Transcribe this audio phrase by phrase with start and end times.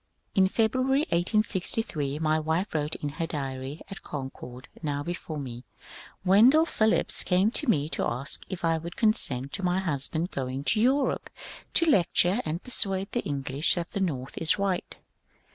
[0.33, 5.63] In February, 1863, my wife wrote in her diary at Concord now before me:^
[6.25, 10.63] Wendell Phillips came to me to ask if I would consent to my husband going
[10.63, 11.29] to Europe
[11.75, 14.97] to lecture and per suade the English that the North is right.